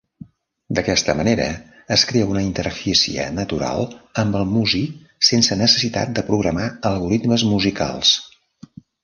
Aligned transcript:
D'aquesta 0.77 1.13
manera 1.17 1.43
es 1.95 2.05
crea 2.11 2.29
una 2.35 2.41
interfície 2.45 3.27
natural 3.41 3.85
amb 4.23 4.39
el 4.41 4.49
músic 4.55 5.05
sense 5.31 5.59
necessitat 5.61 6.17
de 6.17 6.25
programar 6.33 6.67
algoritmes 6.93 7.47
musicals. 7.53 8.17